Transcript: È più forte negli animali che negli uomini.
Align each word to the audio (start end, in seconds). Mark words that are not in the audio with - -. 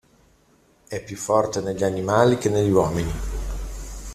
È 0.87 1.03
più 1.03 1.15
forte 1.15 1.61
negli 1.61 1.83
animali 1.83 2.39
che 2.39 2.49
negli 2.49 2.71
uomini. 2.71 3.11